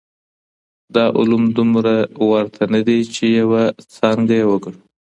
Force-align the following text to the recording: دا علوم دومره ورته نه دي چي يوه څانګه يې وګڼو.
دا 0.95 1.05
علوم 1.19 1.43
دومره 1.57 1.95
ورته 2.31 2.61
نه 2.73 2.79
دي 2.87 2.99
چي 3.15 3.25
يوه 3.39 3.63
څانګه 3.95 4.33
يې 4.39 4.45
وګڼو. 4.51 4.79